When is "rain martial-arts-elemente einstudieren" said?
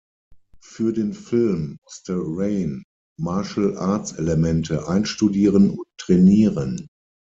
2.17-5.69